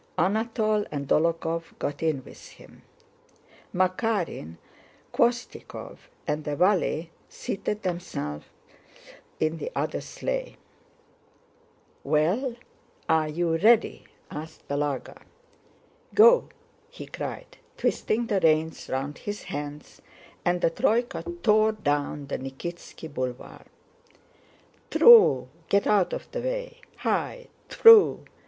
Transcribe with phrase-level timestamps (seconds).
[0.17, 2.81] Anatole and Dólokhov got in with him.
[3.71, 4.57] Makárin,
[5.13, 8.47] Khvóstikov, and a valet seated themselves
[9.39, 10.57] in the other sleigh.
[12.03, 12.55] "Well,
[13.07, 15.21] are you ready?" asked Balagá.
[16.15, 16.49] "Go!"
[16.89, 20.01] he cried, twisting the reins round his hands,
[20.43, 23.67] and the troyka tore down the Nikítski Boulevard.
[24.89, 25.47] "Tproo!
[25.69, 26.81] Get out of the way!
[26.95, 27.49] Hi!...
[27.69, 28.25] Tproo!..."